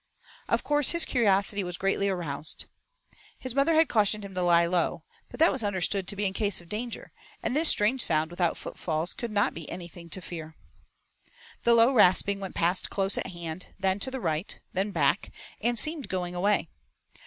[0.49, 2.65] Of course his curiosity was greatly aroused.
[3.37, 6.33] His mother had cautioned him to lie low, but that was understood to be in
[6.33, 7.11] case of danger,
[7.43, 10.55] and this strange sound without footfalls could not be anything to fear.
[11.61, 15.77] The low rasping went past close at hand, then to the right, then back, and
[15.77, 16.67] seemed going away.